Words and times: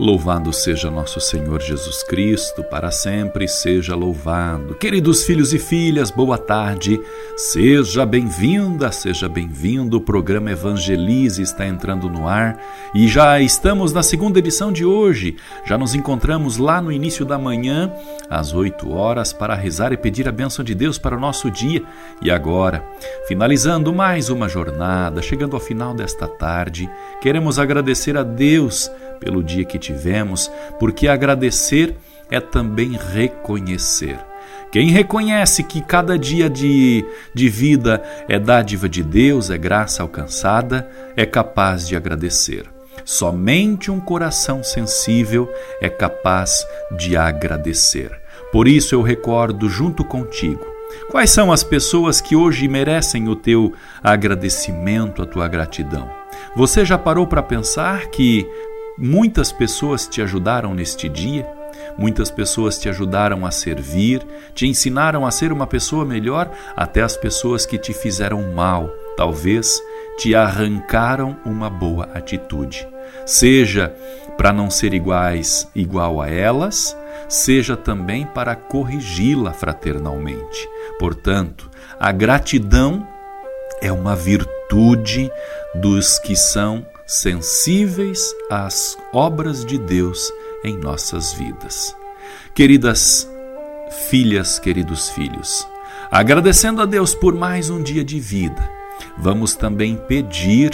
Louvado 0.00 0.50
seja 0.50 0.90
nosso 0.90 1.20
Senhor 1.20 1.60
Jesus 1.60 2.02
Cristo, 2.02 2.64
para 2.64 2.90
sempre 2.90 3.46
seja 3.46 3.94
louvado. 3.94 4.74
Queridos 4.76 5.24
filhos 5.24 5.52
e 5.52 5.58
filhas, 5.58 6.10
boa 6.10 6.38
tarde. 6.38 6.98
Seja 7.36 8.06
bem-vinda, 8.06 8.90
seja 8.92 9.28
bem-vindo. 9.28 9.98
O 9.98 10.00
programa 10.00 10.52
Evangelize 10.52 11.42
está 11.42 11.66
entrando 11.66 12.08
no 12.08 12.26
ar 12.26 12.58
e 12.94 13.06
já 13.06 13.42
estamos 13.42 13.92
na 13.92 14.02
segunda 14.02 14.38
edição 14.38 14.72
de 14.72 14.86
hoje. 14.86 15.36
Já 15.66 15.76
nos 15.76 15.94
encontramos 15.94 16.56
lá 16.56 16.80
no 16.80 16.90
início 16.90 17.26
da 17.26 17.38
manhã, 17.38 17.92
às 18.30 18.54
8 18.54 18.90
horas, 18.90 19.34
para 19.34 19.54
rezar 19.54 19.92
e 19.92 19.98
pedir 19.98 20.26
a 20.26 20.32
bênção 20.32 20.64
de 20.64 20.74
Deus 20.74 20.96
para 20.96 21.14
o 21.14 21.20
nosso 21.20 21.50
dia. 21.50 21.82
E 22.22 22.30
agora, 22.30 22.82
finalizando 23.28 23.92
mais 23.92 24.30
uma 24.30 24.48
jornada, 24.48 25.20
chegando 25.20 25.54
ao 25.54 25.60
final 25.60 25.92
desta 25.92 26.26
tarde, 26.26 26.88
queremos 27.20 27.58
agradecer 27.58 28.16
a 28.16 28.22
Deus 28.22 28.90
pelo 29.20 29.42
dia 29.42 29.64
que 29.64 29.78
tivemos, 29.78 30.50
porque 30.78 31.06
agradecer 31.06 31.94
é 32.30 32.40
também 32.40 32.98
reconhecer. 33.12 34.18
Quem 34.72 34.90
reconhece 34.90 35.64
que 35.64 35.80
cada 35.80 36.16
dia 36.16 36.48
de, 36.48 37.04
de 37.34 37.48
vida 37.48 38.02
é 38.28 38.38
dádiva 38.38 38.88
de 38.88 39.02
Deus, 39.02 39.50
é 39.50 39.58
graça 39.58 40.02
alcançada, 40.02 40.88
é 41.16 41.26
capaz 41.26 41.86
de 41.86 41.96
agradecer. 41.96 42.64
Somente 43.04 43.90
um 43.90 43.98
coração 43.98 44.62
sensível 44.62 45.52
é 45.80 45.88
capaz 45.88 46.64
de 46.96 47.16
agradecer. 47.16 48.12
Por 48.52 48.68
isso 48.68 48.94
eu 48.94 49.02
recordo 49.02 49.68
junto 49.68 50.04
contigo. 50.04 50.64
Quais 51.10 51.30
são 51.30 51.50
as 51.50 51.64
pessoas 51.64 52.20
que 52.20 52.36
hoje 52.36 52.68
merecem 52.68 53.28
o 53.28 53.34
teu 53.34 53.72
agradecimento, 54.02 55.22
a 55.22 55.26
tua 55.26 55.48
gratidão? 55.48 56.08
Você 56.54 56.84
já 56.84 56.98
parou 56.98 57.26
para 57.26 57.42
pensar 57.42 58.06
que 58.06 58.46
Muitas 59.02 59.50
pessoas 59.50 60.06
te 60.06 60.20
ajudaram 60.20 60.74
neste 60.74 61.08
dia, 61.08 61.50
muitas 61.96 62.30
pessoas 62.30 62.78
te 62.78 62.86
ajudaram 62.86 63.46
a 63.46 63.50
servir, 63.50 64.20
te 64.54 64.66
ensinaram 64.66 65.24
a 65.24 65.30
ser 65.30 65.52
uma 65.52 65.66
pessoa 65.66 66.04
melhor, 66.04 66.50
até 66.76 67.00
as 67.00 67.16
pessoas 67.16 67.64
que 67.64 67.78
te 67.78 67.94
fizeram 67.94 68.52
mal, 68.52 68.90
talvez 69.16 69.82
te 70.18 70.34
arrancaram 70.34 71.34
uma 71.46 71.70
boa 71.70 72.10
atitude. 72.12 72.86
Seja 73.24 73.90
para 74.36 74.52
não 74.52 74.68
ser 74.68 74.92
iguais, 74.92 75.66
igual 75.74 76.20
a 76.20 76.28
elas, 76.28 76.94
seja 77.26 77.78
também 77.78 78.26
para 78.26 78.54
corrigi-la 78.54 79.54
fraternalmente. 79.54 80.68
Portanto, 80.98 81.70
a 81.98 82.12
gratidão 82.12 83.08
é 83.80 83.90
uma 83.90 84.14
virtude 84.14 85.32
dos 85.74 86.18
que 86.18 86.36
são 86.36 86.84
sensíveis 87.10 88.32
às 88.48 88.96
obras 89.12 89.64
de 89.64 89.76
Deus 89.76 90.32
em 90.62 90.76
nossas 90.76 91.32
vidas. 91.32 91.96
Queridas 92.54 93.28
filhas, 94.08 94.60
queridos 94.60 95.10
filhos, 95.10 95.66
agradecendo 96.08 96.80
a 96.80 96.86
Deus 96.86 97.12
por 97.12 97.34
mais 97.34 97.68
um 97.68 97.82
dia 97.82 98.04
de 98.04 98.20
vida, 98.20 98.62
vamos 99.18 99.56
também 99.56 99.96
pedir 99.96 100.70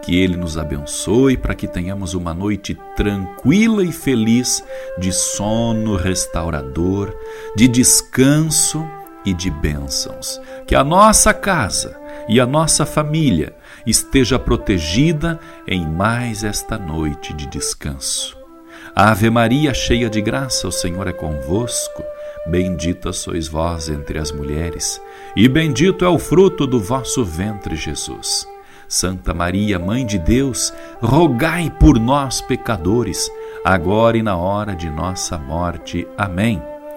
que 0.00 0.18
Ele 0.18 0.38
nos 0.38 0.56
abençoe 0.56 1.36
para 1.36 1.54
que 1.54 1.68
tenhamos 1.68 2.14
uma 2.14 2.32
noite 2.32 2.78
tranquila 2.96 3.84
e 3.84 3.92
feliz 3.92 4.64
de 4.98 5.12
sono 5.12 5.96
restaurador, 5.96 7.14
de 7.54 7.68
descanso 7.68 8.82
e 9.22 9.34
de 9.34 9.50
bênçãos. 9.50 10.40
Que 10.66 10.74
a 10.74 10.82
nossa 10.82 11.34
casa 11.34 12.03
e 12.28 12.40
a 12.40 12.46
nossa 12.46 12.86
família 12.86 13.54
esteja 13.86 14.38
protegida 14.38 15.38
em 15.66 15.86
mais 15.86 16.44
esta 16.44 16.78
noite 16.78 17.32
de 17.32 17.46
descanso. 17.46 18.36
Ave 18.94 19.28
Maria, 19.30 19.74
cheia 19.74 20.08
de 20.08 20.20
graça, 20.20 20.68
o 20.68 20.72
Senhor 20.72 21.06
é 21.06 21.12
convosco. 21.12 22.02
Bendita 22.46 23.12
sois 23.12 23.48
vós 23.48 23.88
entre 23.88 24.18
as 24.18 24.30
mulheres, 24.30 25.00
e 25.34 25.48
bendito 25.48 26.04
é 26.04 26.08
o 26.08 26.18
fruto 26.18 26.66
do 26.66 26.78
vosso 26.78 27.24
ventre, 27.24 27.74
Jesus. 27.74 28.46
Santa 28.86 29.32
Maria, 29.32 29.78
Mãe 29.78 30.04
de 30.04 30.18
Deus, 30.18 30.72
rogai 31.00 31.70
por 31.80 31.98
nós, 31.98 32.40
pecadores, 32.42 33.30
agora 33.64 34.18
e 34.18 34.22
na 34.22 34.36
hora 34.36 34.76
de 34.76 34.90
nossa 34.90 35.38
morte. 35.38 36.06
Amém. 36.18 36.62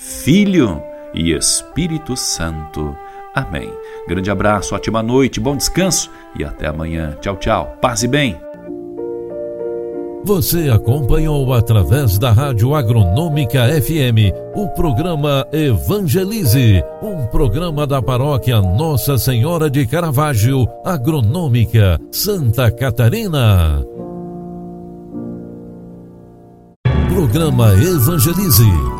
Filho 0.00 0.82
e 1.12 1.32
Espírito 1.32 2.16
Santo. 2.16 2.96
Amém. 3.34 3.70
Grande 4.08 4.30
abraço, 4.30 4.74
ótima 4.74 5.02
noite, 5.02 5.38
bom 5.38 5.54
descanso 5.54 6.10
e 6.38 6.42
até 6.42 6.68
amanhã. 6.68 7.16
Tchau, 7.20 7.36
tchau. 7.36 7.76
Paz 7.82 8.02
e 8.02 8.08
bem. 8.08 8.34
Você 10.24 10.70
acompanhou 10.70 11.52
através 11.52 12.18
da 12.18 12.32
Rádio 12.32 12.74
Agronômica 12.74 13.66
FM 13.80 14.34
o 14.54 14.68
programa 14.70 15.46
Evangelize, 15.52 16.82
um 17.02 17.26
programa 17.26 17.86
da 17.86 18.02
paróquia 18.02 18.60
Nossa 18.60 19.18
Senhora 19.18 19.70
de 19.70 19.86
Caravaggio, 19.86 20.66
Agronômica, 20.84 21.98
Santa 22.10 22.70
Catarina. 22.70 23.84
Programa 27.08 27.72
Evangelize. 27.74 28.99